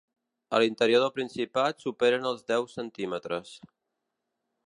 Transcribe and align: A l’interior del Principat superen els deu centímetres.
A 0.55 0.61
l’interior 0.61 1.03
del 1.03 1.11
Principat 1.17 1.85
superen 1.85 2.27
els 2.31 2.43
deu 2.53 2.67
centímetres. 2.77 3.55